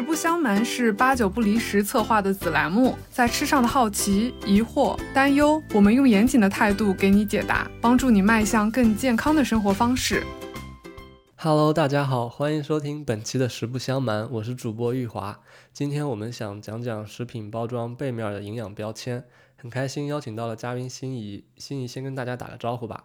[0.00, 10.24] 实不相瞒是八九不离十策划的子栏目，在吃上的好奇、疑惑、担忧，我们用严谨的态度给你解答，帮助你迈向更健康的生活方式。
[11.36, 15.38] Hello，大家好，欢迎收听本期的实不相瞒，我是主播玉华。
[15.70, 19.22] 今天我们想讲讲食品包装背面的营养标签，
[19.58, 23.04] 很开心邀请到了嘉宾心仪，心仪先跟大家打个招呼吧。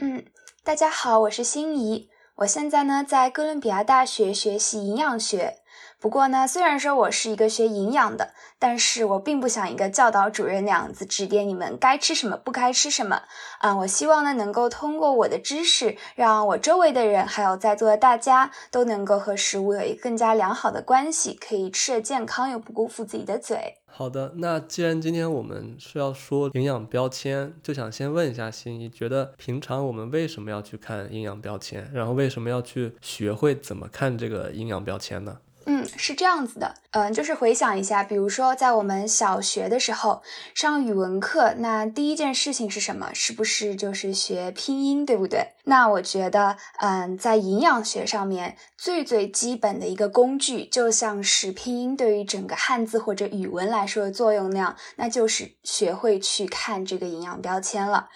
[0.00, 0.24] 嗯，
[0.64, 5.58] 大家好，我是心仪，我现在呢在哥伦比亚大学学习营养学。
[6.00, 13.20] 不过呢，虽然说我是一个学营养的，但是我并不想一个教导主任那样子指点你们该吃什么，不该吃什么。
[13.58, 23.76] 啊，我希望呢，能够通过我的知识，让我周围的人，还有在座的大家，都能够和食物有一个更加良好的关系，可以吃的健康，又不辜负自己的嘴。
[23.84, 35.36] 好的，那既然今天我们是要说营养标签，就想先问一下心怡，觉得平常我们为什么要去看营养标签，然后为什么要去学会怎么看这个营养标签呢？
[35.72, 40.20] 嗯，是这样子的，嗯，就是回想一下，比如说在我们小学的时候
[40.52, 43.12] 上语文课，那第一件事情是什么？
[43.14, 45.52] 是不是就是学拼音，对不对？
[45.62, 58.08] 那我觉得，嗯，在营养学上面最最基本的一个工具，就像是拼音对于整个汉字或者语文来说的作用那样，那就是学会去看这个营养标签了。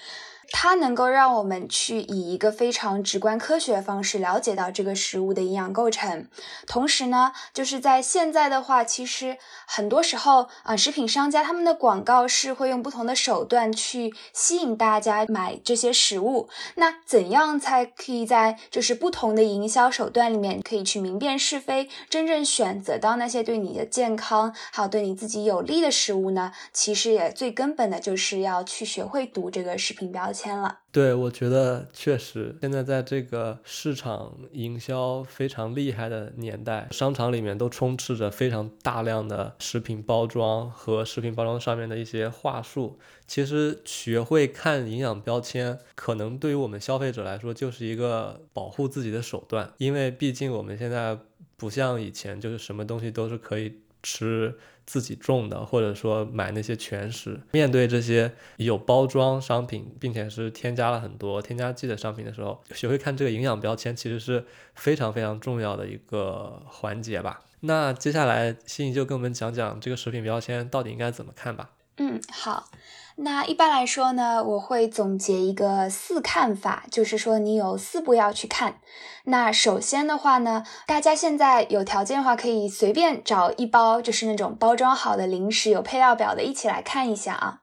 [0.56, 6.28] 它能够让我们去以一个非常直观科学的方式了解到这个食物的营养构成，
[6.64, 16.48] 同时呢，就是在现在的话，其实很多时候啊，食品商家他们的广告是会用不同的手段去吸引大家买这些食物。
[16.76, 26.52] 那怎样才可以在就是不同的营销手段里面可以去明辨是非，真正选择到那些对你的健康还有对你自己有利的食物呢？
[26.72, 30.43] 其实也最根本的就是要去学会读这个食品标签。
[30.92, 42.98] 对我觉得确实，现在在这个市场营销非常厉害的年代，商场里面都充斥着非常大量的食品包装和食品包装上面的一些话术。
[43.26, 51.18] 其实学会看营养标签，可能对于我们消费者来说就是一个保护自己的手段，因为毕竟我们现在
[51.56, 54.56] 不像以前，就是什么东西都是可以吃。
[54.86, 67.40] 自己种的，或者说买那些全食，面对这些有包装商品，并且是添加了很多添加剂的商品的时候，学会看这个营养标签，其实是非常非常重要的一个环节吧。
[67.60, 71.70] 那接下来，心怡就跟我们讲讲这个食品标签到底应该怎么看吧。
[71.96, 72.68] 嗯，好。
[73.16, 78.80] 那一般来说呢，我会总结一个四看法，就是说你有四步要去看。
[79.24, 87.60] 那首先的话呢，大家现在有条件的话，可以随便找一包，就是那种包装好的零食，有配料表的，一起来看一下啊。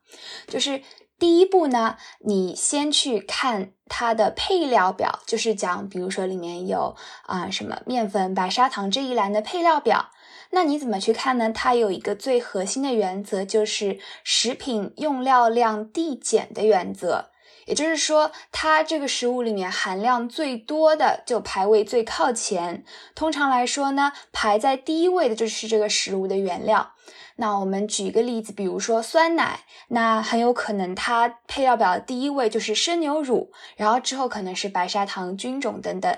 [0.47, 0.81] 就是
[1.21, 6.95] 第一步呢，你先去看它的配料表，就是讲，比如说里面有
[7.27, 10.09] 啊什么面粉、白砂糖这一栏的配料表。
[10.49, 11.51] 那你怎么去看呢？
[11.51, 17.30] 它有一个最核心的原则，就是食品用料量递减的原则。
[17.71, 22.83] 也就是说，它这个食物里面含量最多的就排位最靠前。
[23.15, 26.91] 通常来说呢，排在第一位的就是这个食物的原料。
[27.37, 36.13] 那我们举一个例子，比如说酸奶，那很有可能它配料表第一位就是生牛乳，然后之后可能是白砂糖、菌种等等。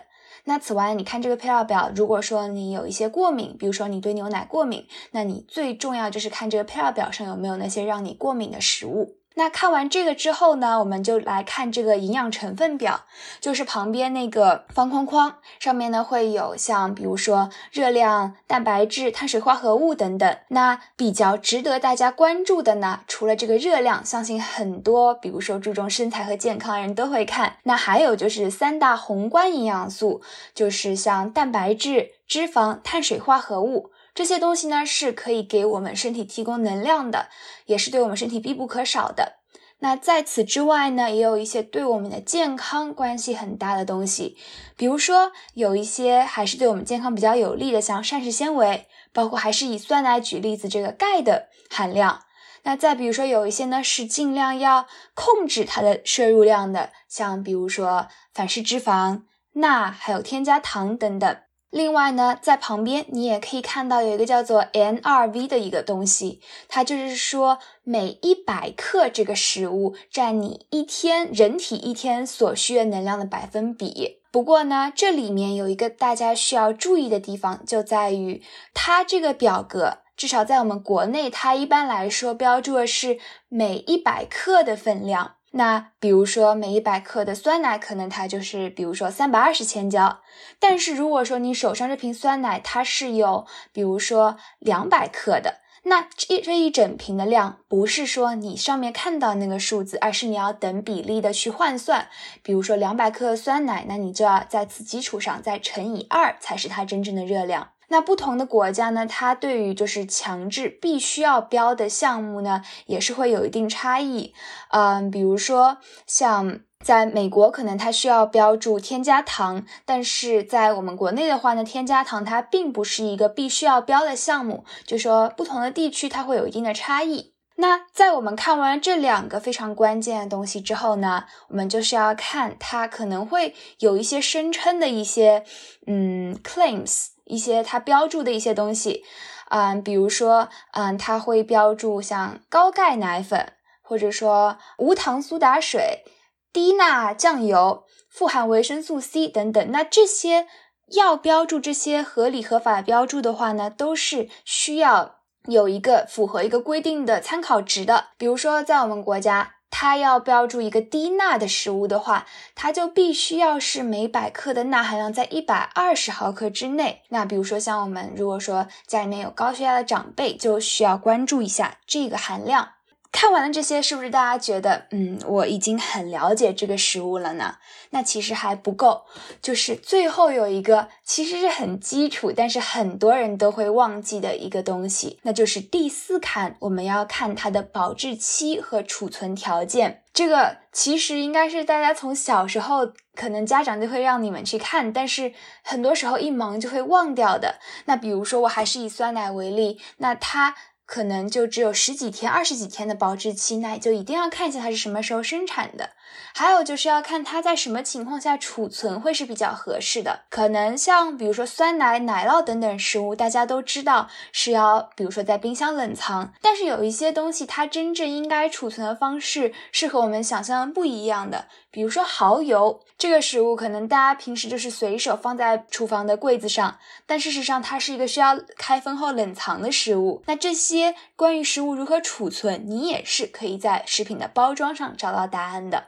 [0.45, 9.17] 那此外，你看这个配料表，如果说你有一些过敏，比如说你对牛奶过敏，那你最重要就是看这个配料表上有没有那些让你过敏的食物。
[9.35, 13.05] 那看完这个之后呢，我们就来看这个营养成分表，
[13.39, 20.37] 就是旁边那个方框框上面呢会有像比如说热量、蛋白质、碳水化合物等等。
[20.49, 27.57] 那比较值得大家关注的呢，除了这个热量，相信很多比如说注重身材和健康的人都会看。
[27.63, 30.21] 那还有就是三大宏观营养素，
[30.53, 33.91] 就是像蛋白质、脂肪、碳水化合物。
[34.13, 37.29] 这些东西呢是可以给我们身体提供能量的，
[37.65, 39.39] 也是对我们身体必不可少的。
[39.79, 44.37] 那在此之外呢，也有一些对我们的健康关系很大的东西，
[44.77, 52.21] 比如说有一些还是对我们健康比较有利的，像膳食纤维，包括还是以酸奶举例子，这个钙的含量。
[52.65, 59.23] 那再比如说有一些呢是尽量要控制它的摄入量的，像比如说反式脂肪、
[59.55, 61.37] 钠，还有添加糖等等。
[61.73, 74.19] 另外呢，在旁边你也可以看到有一个叫做 NRV 的一个东西，它就是说每一百克这个食物占你一天人体一天所需的能量的百分比。
[74.31, 78.43] 不过呢，这里面有一个大家需要注意的地方，就在于
[78.75, 83.17] 它这个表格，至少在我们国内，它一般来说标注的是
[83.49, 85.37] 每一百克的分量。
[85.55, 90.21] 那比如说每一百克的酸奶，可能它就是比如说三百二十千焦。
[90.59, 102.07] 但是如果说你手上这瓶酸奶它是有比如说两百克的，那这这一整瓶的量不是说你上面看到那个数字，而是你要等比例的去换算。
[102.41, 107.72] 比如说两百克酸奶，那你就要在此基础上再乘以二，才是它真正的热量。
[107.93, 114.33] 那不同的国家呢，它对于就是强制必须要标的项目呢，也是会有一定差异。
[114.71, 127.35] 嗯，比如说像在美国，可能它需要标注添加糖，但是在我们国内的话呢，添加糖它并不是一个必须要标的项目，就说不同的地区它会有一定的差异。
[127.57, 135.43] 那在我们看完这两个非常关键的东西之后呢，我们就是要看它可能会有一些声称的一些
[135.85, 137.12] 嗯 claims。
[137.25, 139.03] 一些它标注的一些东西，
[139.49, 146.03] 嗯，比如说，嗯，它会标注像高钙奶粉，或者说无糖苏打水、
[146.51, 149.71] 低钠酱油、富含维生素 C 等等。
[149.71, 150.47] 那这些
[150.93, 158.07] 要标注这些合理合法标注的话呢，都是需要有一个符合一个规定的参考值的。
[158.17, 159.55] 比如说，在我们国家。
[159.75, 167.01] 它要标注一个低钠的食物的话，它就必须要是每百克的钠含量在一百二十毫克之内。
[167.09, 172.72] 那比如说像我们如果说家里面有高血压的长辈，就需要关注一下这个含量。
[173.13, 177.57] 看完了这些，是不是大家觉得，嗯，我已经很了解这个食物了呢？
[177.91, 179.03] 那其实还不够，
[179.39, 190.01] 就是最后有一个其实是很基础，但是很多人都会忘记的一个东西，那就是第四坎，我们要看它的保质期和储存条件。
[190.11, 195.33] 这个其实应该是大家从小时候可能家长就会让你们去看，但是
[195.63, 197.59] 很多时候一忙就会忘掉的。
[197.85, 200.55] 那比如说，我还是以酸奶为例，那它。
[200.93, 205.89] 可能就只有十几天、二十几天的保质期，那就一定要看一下它是什么时候生产的。
[206.33, 210.21] 还有就是要看它在什么情况下储存会是比较合适的。
[210.29, 216.33] 可能像比如说酸奶、奶酪等等食物，大家都知道是要比如说在冰箱冷藏。
[216.41, 221.45] 但是有一些东西，它真正应该储存的方式是和我们想象的不一样的。
[221.69, 230.23] 比如说蚝油这个食物，可能大家平时就是随手放在厨房的柜子上，但事实上它是一个需要开封后冷藏的食物。
[230.25, 235.85] 那这些关于食物如何储存，你也是可以在食品的包装上找到答案的。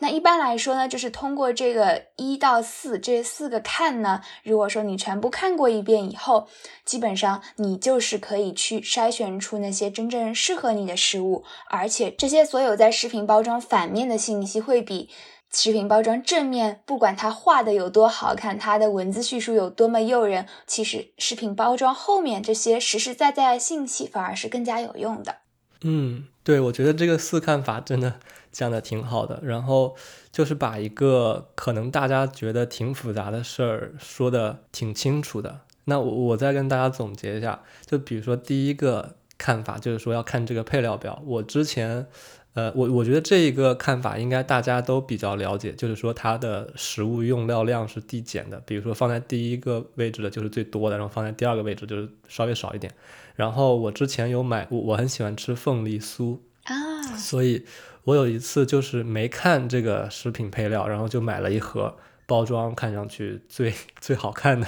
[0.00, 6.48] 那一般来说呢，就是通过这个一到四这四个看呢，如果说你全部看过一遍以后，
[6.84, 15.10] 基本上你就是可以去筛选出那些真正适合你的食物，而且这些所有在食品包装反面的信息会比
[15.50, 25.38] 食品包装正面，不管它画的有多好看，它的文字叙述有多么诱人，其实食品包装后面这些实实在在的信息反而是更加有用的。
[25.82, 28.20] 嗯，对，我觉得这个四看法真的。
[28.50, 29.96] 讲的挺好的，然后
[30.32, 35.60] 就是把一个可能大家觉得挺复杂的事儿说的挺清楚的。
[35.84, 41.22] 那我我再跟大家总结一下，就比如说第一个看法就是说要看这个配料表。
[41.24, 42.06] 我之前，
[42.52, 48.60] 呃，我我觉得这一个看法应该大家都比较了解，就是说它的食物用料量是递减的。
[48.66, 52.92] 比如说放在第一个位置的就是最多的，然后放在第二个位置就是稍微少一点。
[53.34, 57.64] 然后我之前有买，我我很喜欢吃凤梨酥啊，所以。
[58.04, 61.96] 我有一次就是没看这个食品配料，然后就买了一盒
[62.26, 64.66] 包装看上去最最好看的，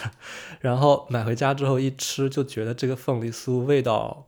[0.61, 4.27] 然后买回家之后一吃就觉得这个凤梨酥味道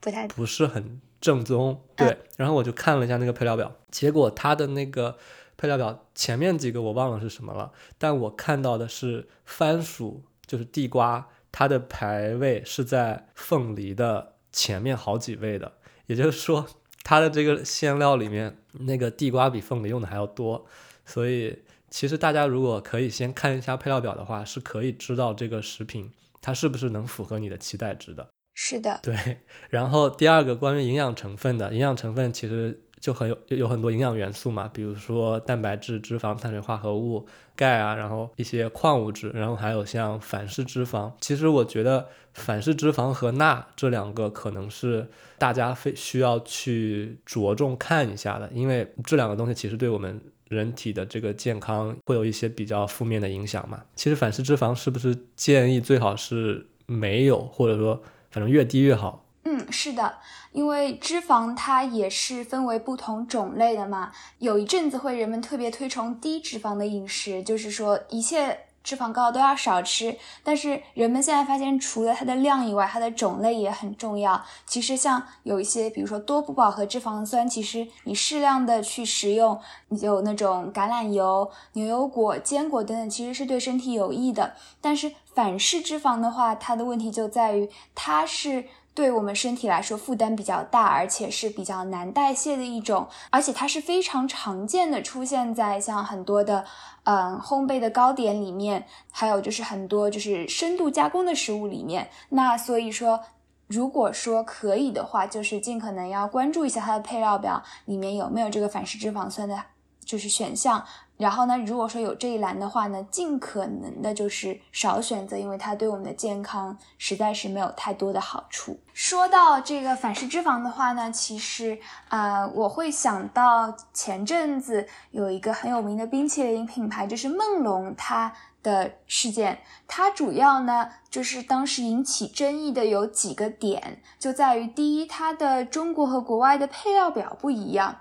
[0.00, 1.80] 不太不是很正宗。
[1.96, 5.16] 对，然后我就看了一下那个配料表，结果它的那个
[5.56, 15.74] 配料表前面几个我忘了是什么了，但我看到的是番薯，就是地瓜，它的排位是在凤梨的前面好几位的，
[16.06, 16.66] 也就是说。
[17.08, 20.66] 它的这个馅料里面，那个地瓜比凤梨用的还要多，
[21.06, 26.12] 所以其实大家如果可以先看一下配料表的话，是可以知道这个食品
[26.42, 28.28] 它是不是能符合你的期待值的。
[28.52, 29.38] 是的，对。
[29.70, 37.26] 然后第二个关于营养成分的，营养成分其实就很有有很多营养元素嘛，比如说蛋白质、脂肪、碳水化合物。
[37.58, 41.10] 钙啊，然后一些矿物质，然后还有像反式脂肪。
[41.20, 45.04] 其实我觉得反式脂肪和钠这两个可能是
[45.38, 53.82] 大家非需要去着重看一下的，因为这两个东西其实对我们人体的这个健康会有一些比较负面的影响嘛。
[53.96, 58.00] 其实反式脂肪是不是建议最好是没有，或者说
[58.30, 59.26] 反正越低越好？
[59.42, 60.14] 嗯，是的，
[60.52, 64.12] 因为脂肪它也是分为不同种类的嘛。
[64.38, 68.60] 有一阵子会人们特别推崇低脂肪的饮食，就是说一切。
[68.84, 70.16] 脂肪高都要少吃。
[70.42, 74.42] 但是人们现在发现，除了它的量以外，它的种类也很重要。
[74.64, 84.54] 其实像有一些，比如说多不饱和脂肪酸，其实你适量的去食用，有那种橄榄油、牛油果、坚果等等，其实是对身体有益的。
[84.80, 88.64] 但是反式脂肪的话，它的问题就在于它是。
[88.98, 96.64] 对我们身体来说负担比较大，而且是比较难代谢的一种，而且它是非常常见的，出现在像很多的，
[97.04, 102.10] 嗯，烘焙的糕点里面，还有就是很多就是深度加工的食物里面。
[102.30, 103.20] 那所以说，
[103.68, 109.62] 如果说可以的话，就是尽可能要关注一下它的配料表里面有没有这个反式脂肪酸的，
[110.04, 110.84] 就是选项。
[111.18, 118.78] 然后呢，如果说有这一栏的话呢，尽可能的就是少选择，因为它对我们的健康实在是没有太多的好处。
[118.94, 128.32] 说到这个反式脂肪的话呢，其实呃，我会想到前阵子有一个很有名的冰淇淋品牌，就是梦龙，它
[128.62, 129.58] 的事件，
[129.88, 137.96] 它主要呢就是当时引起争议的有几个点，就在于第一，它的中国和国外的配料表不一样。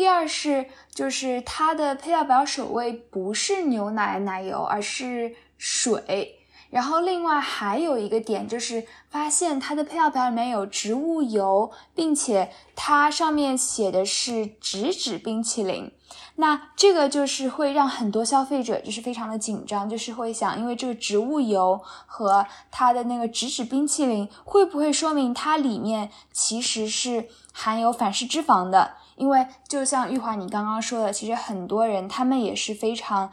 [0.00, 0.64] 第二是，
[0.94, 6.38] 就是它的配料表首位不是牛奶奶油，而是水。
[6.70, 15.92] 然后另外还有一个点就是，发现它的配料表里面有植物油，并且它上面写的是植脂冰淇淋。
[16.36, 28.94] 那这个就是会让很多消费者就是非常的紧张，就是会想，因为这个植物油和它的那个植脂冰淇淋，会不会说明它里面其实是含有反式脂肪的？
[29.20, 33.30] 因为就像玉华你刚刚说的，其实很多人他们也是非常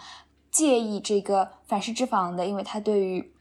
[0.52, 3.32] 介意这个反式脂肪的，因为它对于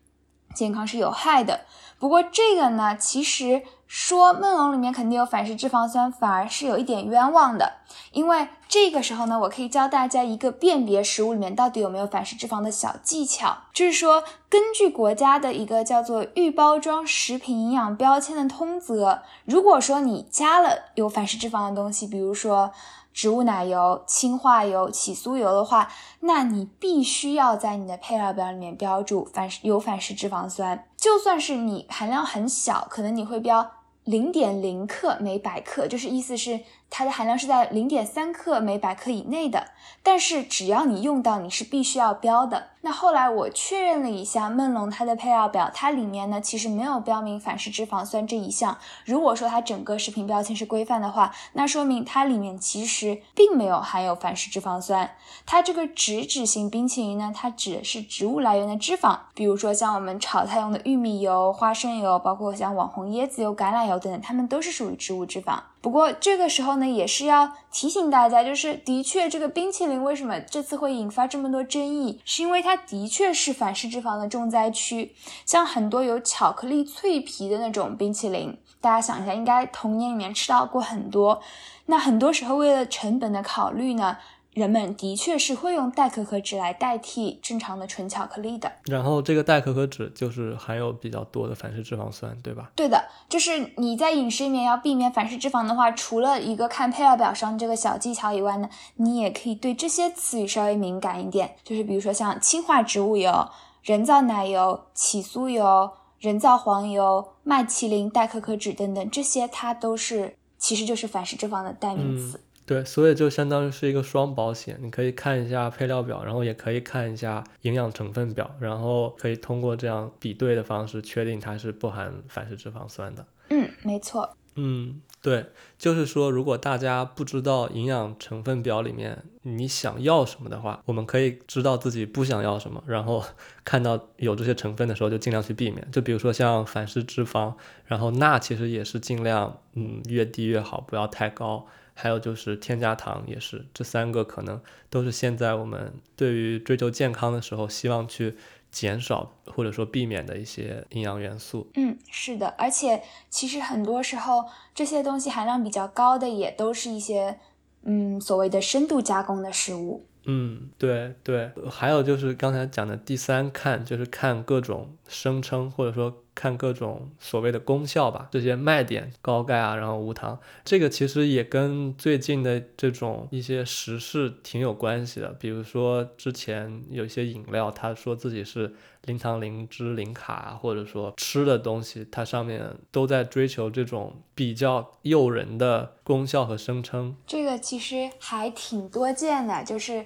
[0.55, 1.67] 健康是有害的。
[1.99, 3.63] 不过这个呢，其实。
[3.87, 7.75] 说梦龙里面肯定有反式脂肪酸，反而是有一点冤枉的。
[8.13, 22.73] 因为这个时候呢，我可以教大家一个辨别食物里面到底有没有反式脂肪的小技巧，就是说，根据国家的一个叫做预包装食品营养标签的通则，如果说你加了有反式脂肪的东西，比如说
[23.17, 33.71] 植物奶油、氢化油、起酥油的话，那你必须要在你的配料表里面标注反有反式脂肪酸，就算是你含量很小，可能你会标。
[34.05, 36.61] 零点零克每百克，就是意思是。
[36.89, 39.69] 它的含量是在零点三克每百克以内的，
[40.03, 42.69] 但是只要你用到，你是必须要标的。
[42.81, 48.79] 那后来我确认了一下梦龙它的配料表，它里面呢其实没有标明反式脂肪酸这一项。
[49.05, 55.11] 如果说它整个食品标签是规范的话，那说明它里面其实并没有含有反式脂肪酸。
[55.45, 65.59] 它这个植脂型冰淇淋呢，它指的是植物来源的脂肪，比如说像我们炒菜用的玉米油、花生油，包括像网红椰子油、橄榄油等等，它们都是属于植物脂肪。
[65.87, 75.15] 不过这个时候呢，也是要提醒大家，就是的确这个冰淇淋为什么这次会引发这么多争议，是因为它的确是反式脂肪的重灾区。
[75.45, 81.41] 像很多有巧克力脆皮的那种冰淇淋，大家想一下，应该童年里面吃到过很多。
[81.85, 84.17] 那很多时候为了成本的考虑呢。
[84.57, 92.71] 人们的确是会用代可可脂来代替正常的纯巧克力的，然后这个代可可脂就是含有比较多的反式脂肪酸，对吧？
[92.75, 103.47] 对的，就是你在饮食里面要避免反式脂肪的话，除了一个看配料表上这个小技巧以外呢，你也可以对这些词语稍微敏感一点，就是比如说像氢化植物油、
[103.83, 112.41] 人造奶油、起酥油、人造黄油、麦淇淋、代可可脂等等，这些它都是其实就是反式脂肪的代名词。
[112.67, 123.25] 对，所以就相当于是一个双保险，你可以看一下配料表，然后也可以看一下营养成分表，然后可以通过这样比对的方式确定它是不含反式脂肪酸的。
[123.51, 124.37] 嗯，没错。
[124.59, 125.45] 嗯，对，
[125.79, 133.23] 就是说，如果大家不知道营养成分表里面你想要什么的话，我们可以知道自己不想要什么，然后
[133.65, 135.87] 看到有这些成分的时候就尽量去避免。
[135.93, 137.55] 就比如说像反式脂肪，
[137.85, 141.67] 然后钠其实也是尽量，嗯，越低越好，不要太高。
[141.99, 144.61] 还有就是添加糖也是，这三个可能
[144.91, 148.37] 都是现在我们对于追求健康的时候希望去
[148.71, 151.71] 减少或者说避免的一些营养元素。
[151.75, 157.39] 嗯，是的，而且其实很多时候这些东西含量比较高的也都是一些
[157.85, 160.07] 嗯所谓的深度加工的食物。
[160.27, 166.23] 嗯，对对，还有就是刚才讲的第三看，就是看各种声称或者说。
[166.37, 175.31] 看各种所谓的功效吧，这些卖点高钙啊，然后无糖，这个其实也跟最近的这种一些时事挺有关系的。
[175.41, 178.75] 比如说之前有一些饮料，他说自己是
[179.07, 187.17] 零糖、零脂、零卡，或者说吃的东西，它上面都在追求这种比较诱人的功效和声称。
[187.27, 190.05] 这个其实还挺多见的，就是，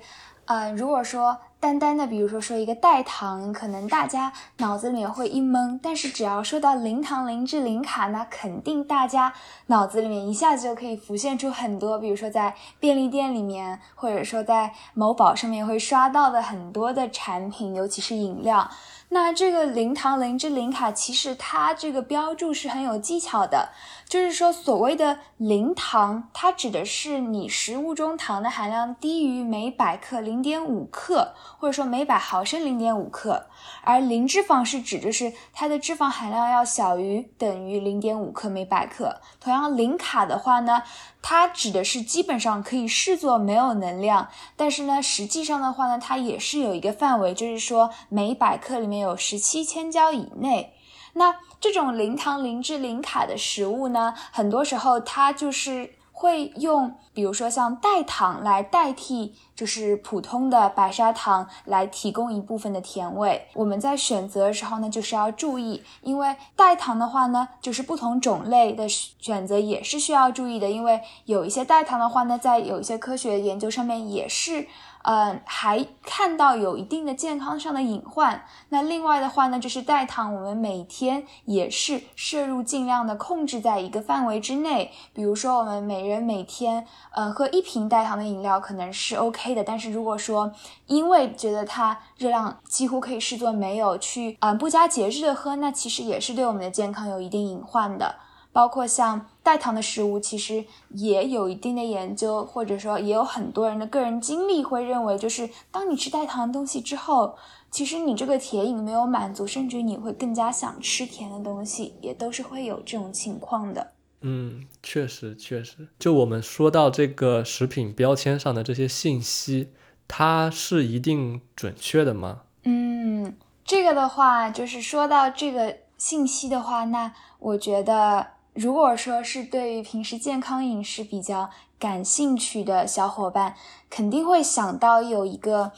[0.50, 1.38] 呃，如果说。
[1.60, 9.34] 单单的，比如说说一个代糖，可能大家脑子里面会一懵，但是只要说到零糖、零脂、零卡，那肯定大家
[9.66, 18.70] 脑子里面一下子就可以浮现出很多，比如说在便利店里面，或者说在某宝上面会刷到的很多的产品，尤其是饮料。
[19.12, 23.70] 那这个零糖、零脂、零卡，其实它这个标注是很有技巧的。
[24.08, 33.46] 就是说，所谓的零糖，它指的是你食物中糖的含量低于每百克零点五克，或者说每百毫升零点五克。
[33.82, 39.20] 而零脂肪是指的是它的脂肪含量要小于等于零点五克每百克。
[39.40, 40.82] 同样，零卡的话呢，
[41.22, 50.74] 它指的是基本上可以视作没有能量，但是呢，实际上的话呢，它也是有一个范围，就是说每百克里面有十七千焦以内。
[51.14, 55.94] 那这种零糖、零脂、零卡的食物呢，很多时候它就是。
[56.20, 63.48] 会用，比如说像代糖来代替，就是普通的白砂糖来提供一部分的甜味。
[63.54, 74.68] 我们在选择的时候呢，就是要注意，因为代糖的话呢，就是不同种类的选择也是需要注意的，因为有一些代糖的话呢，在有一些科学研究上面也是。
[75.02, 78.44] 嗯，还看到有一定的健康上的隐患。
[78.68, 84.92] 那另外的话呢，就是代糖，我们每天也是摄入尽量的控制在一个范围之内。
[85.14, 89.64] 比如说，我们每人每天，呃，喝一瓶代糖的饮料可能是 OK 的。
[89.64, 90.52] 但是如果说
[90.86, 98.16] 因为觉得它热量几乎可以视作没有，去嗯不加节制的喝，那其实也是对我们的健康有一定隐患的。
[98.52, 107.36] 包括像代糖的食物，其实也有一定的研究，或者说也有很多人的个人经历会认为，就是当你吃代糖的东西之后，
[107.70, 113.92] 其实你这个甜瘾没有满足，甚至你会更加想吃甜的东西，也都是会有这种情况的。
[114.22, 115.88] 嗯，确实确实。
[115.98, 119.72] 就我们说到这个食品标签上的这些信息，
[120.08, 122.40] 它是一定准确的吗？
[122.64, 128.26] 嗯，这个的话，就是说到这个信息的话，那我觉得。
[128.54, 133.54] 如果说是对于平时健康饮食比较感兴趣的小伙伴，
[133.88, 135.72] 肯定会想到有一个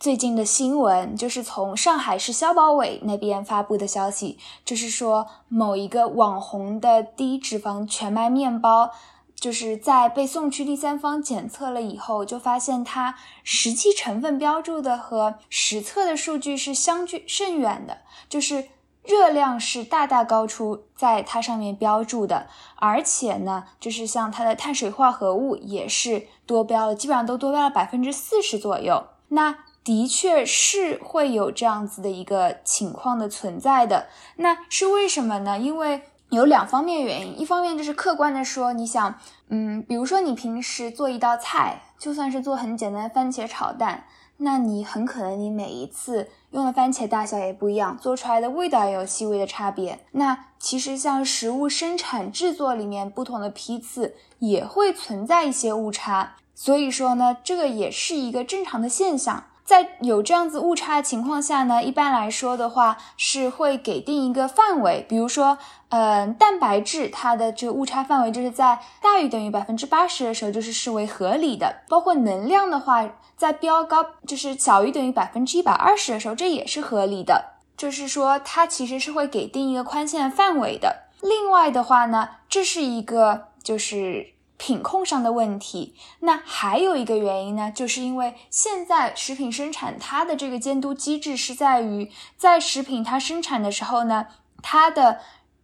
[0.00, 8.90] 最近的新闻，就是从上海市消保委那边发布的消息，就是说某一个网红的低脂肪全麦面包，
[9.36, 17.98] 就是在被送去第三方检测了以后，就发现它实际成分标注的和实测的数据是相距甚远的，
[18.28, 18.68] 就是。
[19.04, 29.04] 热量是大大高出在它上面标注的，而且呢，就是像它的碳水化合物也是多标了，基本上都多标了百分之四十左右。
[29.28, 34.06] 那的确是会有这样子的一个情况的存在的。
[34.36, 35.58] 那是为什么呢？
[35.58, 44.04] 因为有两方面原因，一方面就是客观的说，你想，嗯，比如说你平时做一道菜，就算是做很简单的番茄炒蛋。
[44.38, 50.00] 那你很可能你每一次用的番茄大小也不一样，做出来的味道也有细微的差别。
[50.12, 59.44] 那其实像食物生产制作里面不同的批次也会存在一些误差，所以说呢，这个也是一个正常的现象。
[59.64, 65.56] 在有这样子误差的情况下呢，一般来说的话是会给定一个范围，比如说，
[65.90, 71.82] 嗯，蛋白质它的这个误差范围就是在大于等于百分之八十的时候，就是视为合理的。
[71.88, 77.52] 包括能量的话，在标高就是小于等于百分之一百二十的时候，这也是合理的。
[77.76, 81.04] 就是说，它其实是会给定一个宽限范围的。
[81.20, 84.31] 另外的话呢，这是一个就是。
[84.62, 94.28] 品控上的问题，那还有一个原因呢，就是因为现在食品生产它的这个监督机制是在于，在食品它生产的时候呢，
[94.62, 95.18] 它的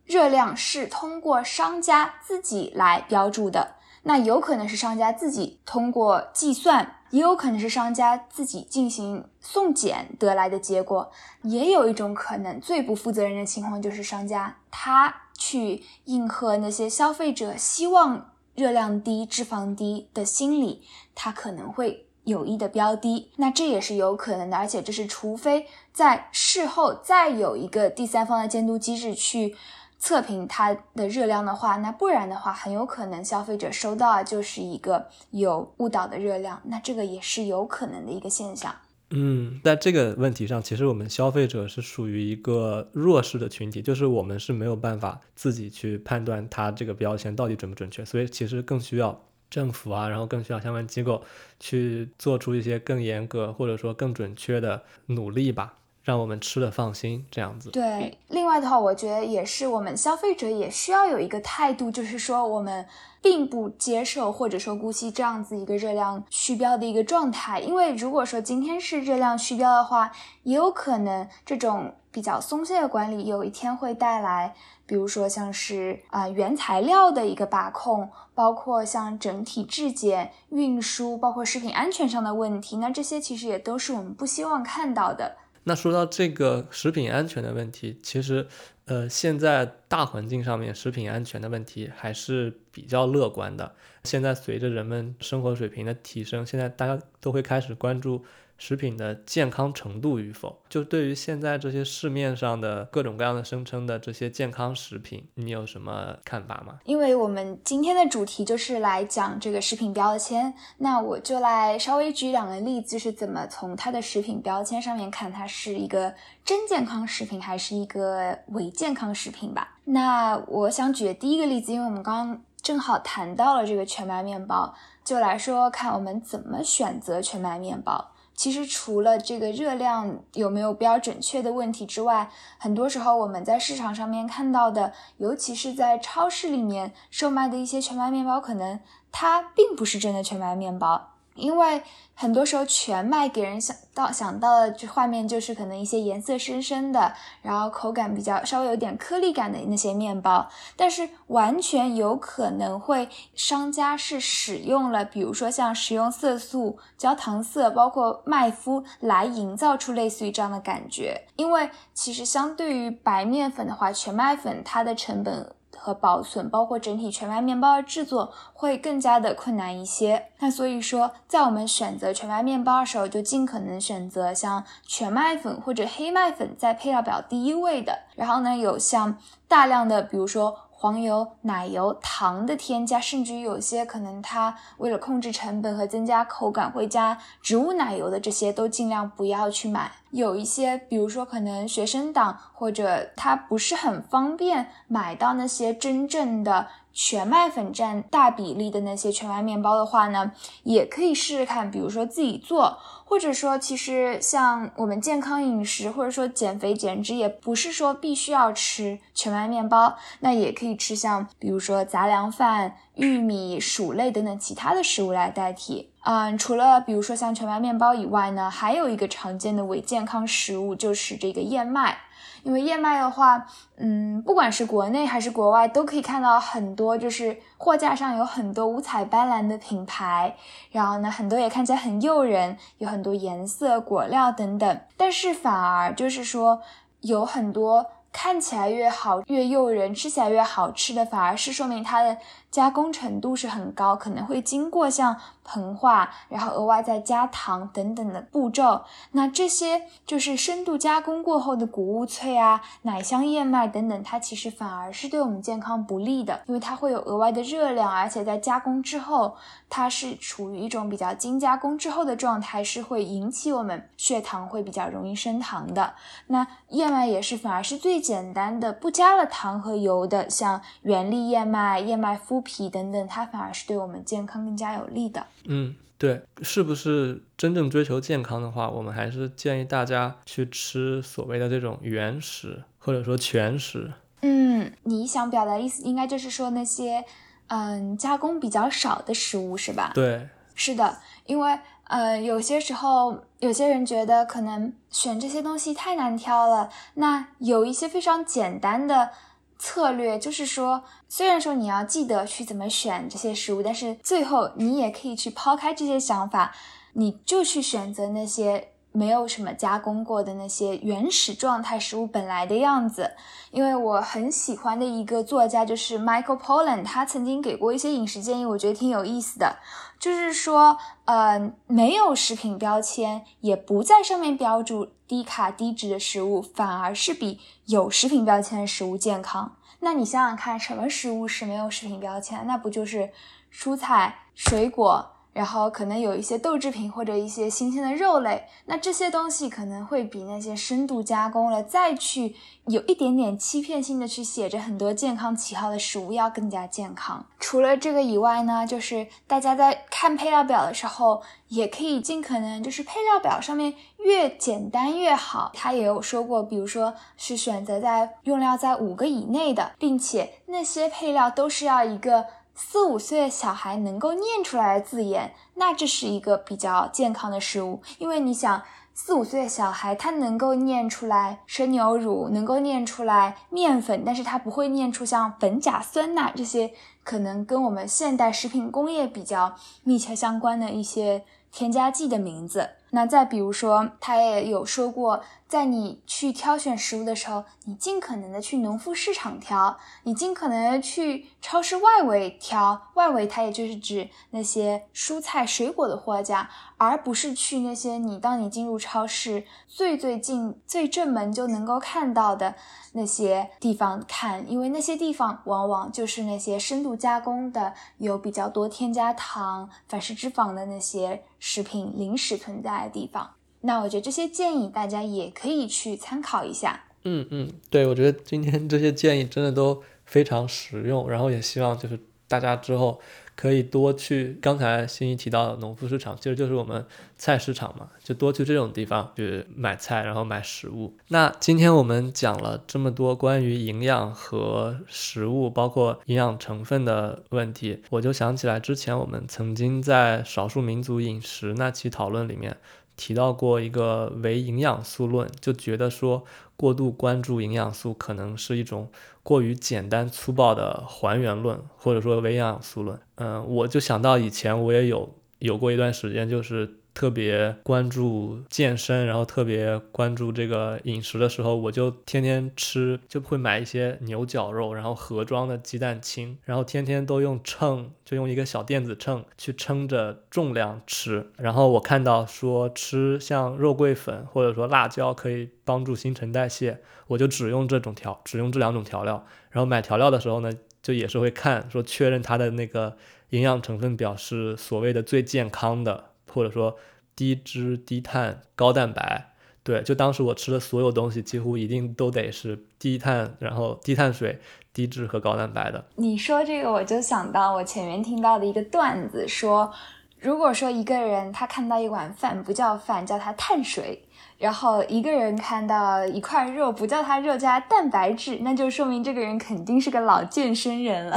[0.04, 3.76] 热量是通过商家自己来标注的。
[4.02, 11.12] 那有可能是商家自己通过计算，也有可能是商家自己进行送检得来的结果。
[11.42, 18.32] 也有一种可能，最不负责任的情况就是商家他去应和那些消费者希望。
[18.58, 20.82] 热量低、脂肪低的心理，
[21.14, 24.56] 它可能会有意的标低，那这也是有可能的。
[24.56, 29.54] 而且这是除非在事后再有一个第三方的监督机制去
[30.00, 38.74] 测评它的热量的话，那不然的话，很有可能消费者收到啊就是一个有误导的热量，那这个也是有可能的一个现象。
[39.10, 51.24] 嗯，在这个问题上，其实我们消费者是属于一个弱势的群体，就是我们是没有办法自己去判断它这个标签到底准不准确，所以其实更需要政府啊，然后更需要相关机构
[51.58, 55.77] 去做出一些更严格或者说更准确的努力吧。
[56.08, 57.70] 让我们吃的放心这样子。
[57.70, 62.86] 对，另外的话，我觉得也是我们消费者也需要有一个态度，就是说我们
[63.20, 70.10] 并不接受或者说姑息这样子一个热量虚标的一个状态，因为如果说今天是热量虚标的话，
[70.44, 74.54] 也有可能这种比较松懈的管理有一天会带来。
[74.86, 85.36] 比如说像是啊原材料的一个把控，包括像整体质检、运输，包括食品安全上的问题，那这些其实也都是我们不希望看到的。
[85.64, 88.46] 那说到这个食品安全的问题，其实
[88.86, 93.74] 呃现在大环境上面食品安全的问题还是比较乐观的。
[94.04, 98.24] 现在随着人们生活水平的提升，现在大家都会开始关注。
[98.58, 106.80] 食品的健康程度与否，就对于现在这些市面上的各种各样的声称的这些健康食品，你有什么看法吗？
[106.84, 116.12] 因为我们今天的主题就是来讲这个食品标签，那我就来稍微举两个例子，是怎么从它的食品标签上面看它是一个
[116.44, 119.76] 真健康食品还是一个伪健康食品吧。
[119.84, 128.12] 那我想举的第一个例子，因为我们刚刚正好谈到了这个全麦面包，就来说看我们怎么选择全麦面包。
[128.38, 138.78] 其实除了这个热量有没有比较准确的问题之外，很多时候我们在市场上面看到的，尤其是在超市里面售卖的一些全麦面包，可能
[139.10, 141.17] 它并不是真的全麦面包。
[141.38, 141.82] 因为
[142.14, 161.22] 很多时候全麦给人想到想到的就画面就是可能一些颜色深深的，然后口感比较稍微有点颗粒感的那些面包，但是完全有可能会商家是使用了，比如说像食用色素、焦糖色，包括麦麸来营造出类似于这样的感觉。
[161.36, 165.54] 因为其实相对于白面粉的话，全麦粉它的成本。
[165.78, 170.26] 和保存，包括整体全麦面包的制作会更加的困难一些。
[170.38, 177.98] 那所以说，在我们选择全麦面包的时候，就尽可能选择像全麦粉或者黑麦粉在配料表第一位的。
[178.14, 180.58] 然后呢，有像大量的，比如说。
[180.80, 189.90] 黄油、奶油、糖的添加，甚至于有些可能它为了控制成本和增加口感会加植物奶油的，这些都尽量不要去买。
[190.12, 196.68] 有一些，比如说可能学生党或者它不是很方便买到那些真正的。
[197.00, 200.32] 全麦粉占大比例的那些全麦面包的话呢，
[200.64, 202.76] 也可以试试看，比如说自己做，
[203.08, 215.90] 或者说其实像我们健康饮食或者说减肥减脂，也不是说必须要吃全麦面包，那也可以吃像比如说杂粮饭、玉米、薯类等等其他的食物来代替。
[216.04, 221.96] 嗯，除了比如说像全麦面包以外呢，还有一个常见的伪健康食物就是这个燕麦。
[222.44, 223.44] 因为燕麦的话，
[223.76, 230.34] 嗯，不管是国内还是国外，都可以看到很多，就是货架上有很多五彩斑斓的品牌，
[230.70, 234.80] 然后呢，很多也看起来很诱人，有很很多颜色、果料等等。
[234.96, 236.60] 但是反而就是说，
[237.02, 242.18] 有很多看起来越好、越诱人，吃起来越好吃的，反而是说明它的。
[242.50, 245.14] 加工程度是很高，可能会经过像
[245.46, 248.82] 膨化，然后额外再加糖等等的步骤。
[249.12, 259.36] 那这些就是深度加工过后的谷物脆啊、奶香燕麦等等，它其实反而是对我们健康不利的，因为它会有额外的热量，而且在加工之后，
[259.68, 265.92] 它是处于一种比较精加工之后的状态，是会引起我们血糖会比较容易升糖的。
[266.28, 272.37] 那燕麦也是反而是最简单的，不加了糖和油的，像原粒燕麦、燕麦麸。
[272.40, 275.26] 皮等等，它反而是对我们健康更加有利的。
[275.44, 283.92] 嗯，对，是不是真正追求健康的话，我们还是建议大家去吃所谓的这种原食或者说全食。
[284.22, 287.04] 嗯，你想表达意思应该就是说那些
[287.46, 289.92] 嗯加工比较少的食物是吧？
[289.94, 299.10] 对，是的，因为呃有些时候有些人觉得可能选这些东西太难挑了，那有一些非常简单的。
[299.58, 306.54] 策略就是说，虽然说你要记得去怎么选这些食物，但是最后你也可以去抛开这些想法，
[306.92, 313.12] 你就去选择那些没有什么加工过的那些原始状态食物本来的样子。
[313.50, 319.56] 因为我很喜欢的一个作家就是 Michael Pollan，他曾经给过一些饮食建议，我觉得挺有意思的。
[319.98, 329.56] 就是说，呃，没有食品标签，也不在上面标注低卡低脂的食物，反而是比有食品标签的食物健康。
[329.80, 332.46] 那你想想看，什么食物是没有食品标签？
[332.46, 333.10] 那不就是
[333.52, 342.34] 蔬菜、水果，然后可能有一些豆制品或者一些新鲜的肉类，那这些东西可能会比那些深度加工了再去
[342.66, 347.24] 有一点点欺骗性的去写着很多健康旗号的食物要更加健康。
[347.38, 355.52] 除了这个以外呢，就是大家在看配料表的时候，也可以尽可能就是配料表上面越简单越好。
[355.54, 362.26] 他也有说过，比如说是选择在用料在五个以内的，并且那些配料都是要一个。
[362.60, 367.80] 四五岁的小孩能够念出来的字眼，那这是一个比较健康的食物。
[367.98, 368.60] 因为你想，
[368.92, 376.72] 四五岁的小孩他能够念出来生牛乳，能够念出来面粉，但是他不会念出像苯甲酸钠这些
[377.04, 382.70] 可能跟我们现代食品工业比较密切相关的一些添加剂的名字。
[382.90, 385.22] 那再比如说，他也有说过。
[385.48, 392.82] 在你去挑选食物的时候，你尽可能的去农副市场挑，你尽可能的去超市外围挑。
[392.92, 402.54] 外围它也就是指那些蔬菜水果的货架，而不是去那些你当你进入超市最最近最正门就能够看到的
[402.92, 413.34] 那些地方看，因为那些地方往往就是那些深度加工的，有比较多添加糖、反式脂肪的那些食品零食存在的地方。
[413.60, 416.84] 那我觉得这些建议大家也可以去参考一下。
[417.04, 423.00] 嗯嗯，对，我觉得今天这些建议真的都非常实用，然后也希望就是大家之后
[423.40, 426.84] 可以多去刚才欣怡提到的农副市场，其实就是我们
[427.16, 430.92] 菜市场嘛，就多去这种地方去买菜，然后买食物。
[431.06, 442.56] 那今天我们讲了这么多关于营养和食物，包括营养成分的问题，我就想起来之前我们曾经在少数民族饮食那期讨论里面。
[442.96, 446.24] 提到过一个唯营养素论，就觉得说
[446.56, 448.90] 过度关注营养素可能是一种
[449.28, 452.98] 过于简单粗暴的还原论，或者说唯营养素论。
[453.16, 456.76] 嗯，我就想到以前我也有有过一段时间，就是。
[456.98, 471.30] 特别关注健身，然后特别关注这个饮食的时候，我就天天吃，就会买一些牛角肉，然后盒装的鸡蛋清，然后天天都用秤，就用一个小电子秤去称着重量吃。
[471.36, 479.24] 然后我看到说吃像肉桂粉或者说辣椒可以帮助新陈代谢，我就只用这种调，只用这两种调料。
[479.52, 480.50] 然后买调料的时候呢，
[480.82, 482.96] 就也是会看说确认它的那个
[483.30, 486.06] 营养成分表是所谓的最健康的。
[486.32, 486.76] 或者说
[487.16, 489.32] 低脂低碳高蛋白，
[489.64, 494.38] 对，就当时我吃的所有东西几乎一定都得是低碳，然后低碳水、
[494.72, 495.84] 低脂和高蛋白的。
[495.96, 499.72] 你说这个，我就想到我前面听到的一个段子，说
[500.20, 504.02] 如果说一个人他看到一碗饭不叫饭，叫它碳水，
[504.38, 511.16] 然后一个人看到一块肉不叫它肉，加蛋白质，那就说明这个人肯定是个老健身人了。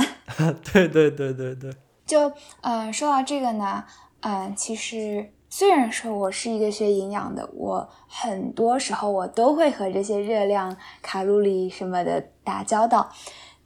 [0.74, 1.72] 对对对对对。
[2.06, 3.86] 就呃，说到这个呢。
[4.22, 13.12] 嗯，其实虽然说我是一个学营养的，我很多时候我都会和这些热量、卡路里什么的打交道，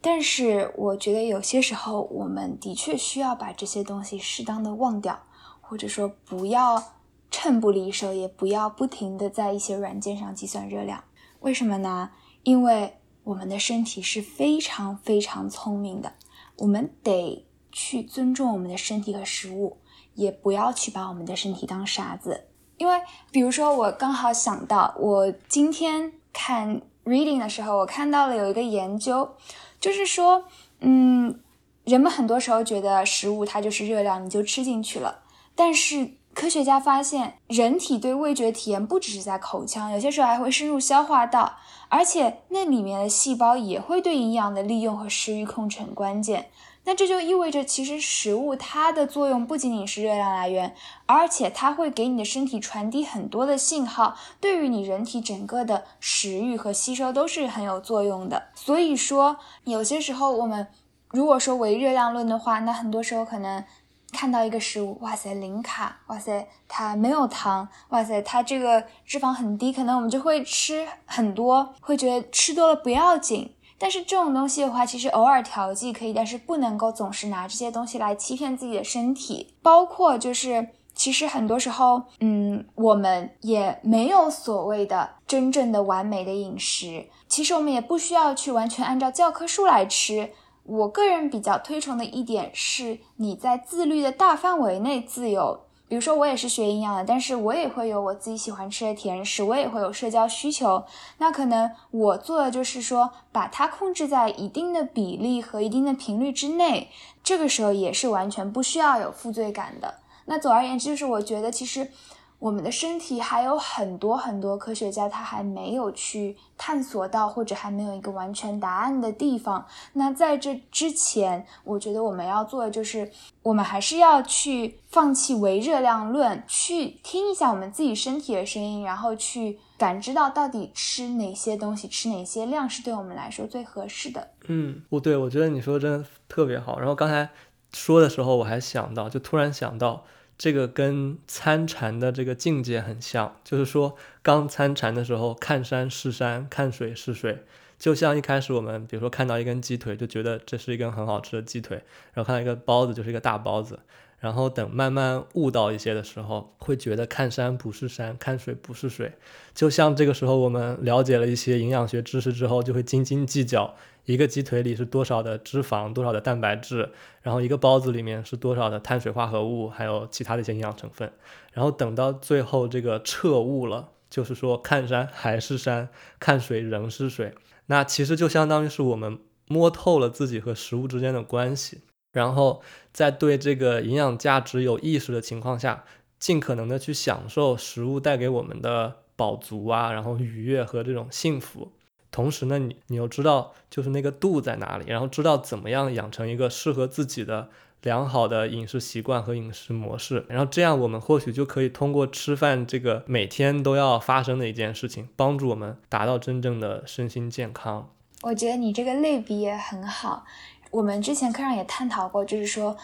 [0.00, 5.24] 但是我觉得有些时候我们的确需要把这些东西适当的忘掉，
[5.60, 6.82] 或者说不要
[7.30, 11.04] 秤不离手，也不要不停的在一些软件上计算热量。
[11.40, 12.10] 为什么呢？
[12.44, 16.14] 因为我们的身体是非常非常聪明的，
[16.56, 19.76] 我们得去尊重我们的身体和食物。
[20.16, 22.48] 也不要去把我们的身体当傻子，
[22.78, 23.00] 因为
[23.30, 29.36] 比如说我刚好想到，我今天看 reading 的时候，我看到了有一个研究，
[29.78, 30.44] 就是说，
[30.80, 31.38] 嗯，
[31.84, 35.20] 人们很多时候觉得食物它就是热量，你就吃进去了，
[35.54, 41.56] 但是科学家发现，人体对味觉体验不只是在口腔，有些时候还会深入消化道，
[41.88, 46.50] 而且那里面的细胞也会对营养的利用和食欲控制很关键。
[46.88, 50.72] 那这就意味着，其实食物它的作用不仅仅是热量来源，
[51.06, 58.44] 而且它会给你的身体传递很多的信号，对于你人体整个的食欲和吸收都是很有作用的。
[58.54, 60.68] 所以说，有些时候我们
[61.10, 63.64] 如果说唯热量论的话，那很多时候可能
[64.12, 73.55] 看到一个食物，哇塞，零卡，哇塞，它没有糖，哇塞，它这个脂肪很低，可能我们就会吃很多，会觉得吃多了不要紧。
[73.78, 79.54] 但是这种东西的话，其实偶尔调剂可以，但是不能够总是拿这些东西来欺骗自己的身体。
[79.62, 87.06] 包括就是，其实很多时候，嗯，我们也没有所谓的真正的完美的饮食。
[87.28, 90.30] 其实我们也不需要去完全按照教科书来吃。
[90.62, 95.65] 我个人比较推崇的一点是，你在自律的大范围内自由。
[95.88, 100.84] 比如说，我也是学营养的，但是我也会有我自己喜欢吃的甜食，我也会有社交需求。
[101.18, 106.90] 那可能我做的就是说，把它控制在一定的比例和一定的频率之内。
[107.22, 109.94] 这个时候也是完全不需要有负罪感的。
[110.24, 111.90] 那总而言之，就是我觉得其实。
[112.38, 119.66] 我们的身体还有很多很多科学家他还没有去探索到，或者还没有一个完全答案的地方。
[119.94, 123.10] 那在这之前，我觉得我们要做的就是，
[123.42, 134.28] 我们还是要去放弃唯热量论，去听一下我们自己身体的声音，然后去感知到到底吃哪些东西，吃哪些量是对我们来说最合适的。
[134.48, 136.78] 嗯，不对，我觉得你说的真的特别好。
[136.78, 137.30] 然后刚才
[137.72, 140.04] 说的时候，我还想到，就突然想到。
[140.38, 147.44] 这个跟参禅的这个境界很像，就是说刚参禅的时候，看山是山，看水是水，
[147.78, 153.80] 就像一开始我们，比如说看到一根鸡腿，就觉得这是一根很好吃的鸡腿，然后看到一个包子，就是一个大包子，
[154.18, 159.12] 然后等慢慢悟到一些的时候，会觉得看山不是山，看水不是水，
[159.54, 163.74] 就像这个时候我们了解了一些营养学知识之后，就会斤斤计较。
[164.06, 166.90] 一个鸡腿里是多少的脂肪，多少的蛋白质，
[167.22, 171.12] 然后一个包子里面是多少的碳水化合物，还有其他的一些营养成分。
[171.52, 175.88] 然后等到最后这个彻悟了，就是说看山还是山，
[176.20, 177.34] 看水仍是水。
[177.66, 181.80] 那其实就相当于是我们摸透了自己和食物之间的关系，
[182.12, 185.84] 然后在对这个营养价值有意识的情况下，
[186.20, 191.72] 尽可能的去享受食物带给我们的饱足啊，然后愉悦和这种幸福。
[192.16, 197.50] 同时呢，你你又知道就是那个度在哪里，然后知道怎么样养成一个适合自己的
[197.82, 207.90] 良好的饮食习惯和饮食模式，然后这样我们或许就可以通过吃饭这个每天都要发生的一件事情，帮助我们达到真正的身心健康。
[208.22, 210.24] 我觉得你这个类比也很好，
[210.70, 212.74] 我们之前课上也探讨过，就是说。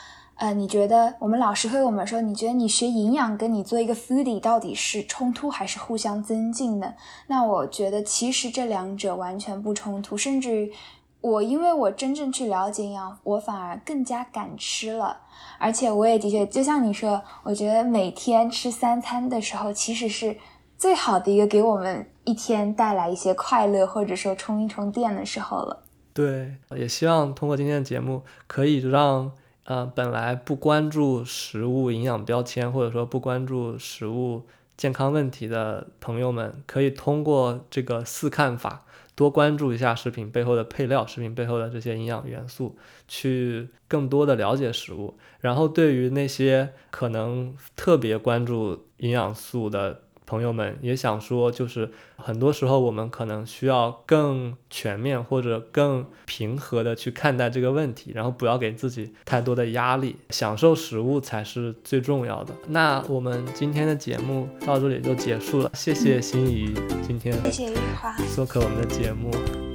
[0.42, 6.96] 呃，你觉得我们老师会跟我们说，你觉得你学营养跟你做一个 foodie 到底是冲突还是互相增进的？
[7.28, 10.72] 那我觉得其实这两者完全不冲突，甚至于
[11.20, 15.16] 我因为我真正去了解营养，我反而更加敢吃了。
[15.61, 20.37] 而且我也的确就像你说，我觉得每天吃三餐的时候，其实是
[20.76, 25.85] 最好的一个给我们一天带来一些快乐，或者说充一充电的时候了。
[26.12, 29.31] 对，也希望通过今天的节目可以让。
[29.64, 34.42] 呃，本来不关注食物营养标签，或者说不关注食物
[34.77, 45.16] 健康问题的朋友们，可以通过这个四看法，多关注一下食品背后的配料，食品背后的这些营养元素，去更多的了解食物。
[45.40, 50.03] 然后，对于那些可能特别关注营养素的。
[50.33, 62.55] 朋友们也想说，就是很多时候我们可能需要更全面或者更平和的去看待这个问题，然后不要给自己太多的压力，享受食物才是最重要的。
[62.68, 66.73] 那我们今天的节目到这里就结束了，谢谢心怡
[67.07, 69.72] 今天谢谢玉花做客我们的节目。